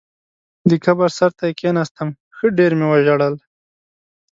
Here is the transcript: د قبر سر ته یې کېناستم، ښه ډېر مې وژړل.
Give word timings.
د 0.69 0.71
قبر 0.85 1.09
سر 1.17 1.31
ته 1.37 1.43
یې 1.49 1.55
کېناستم، 1.59 2.09
ښه 2.35 2.47
ډېر 2.57 2.71
مې 2.79 2.85
وژړل. 2.89 3.35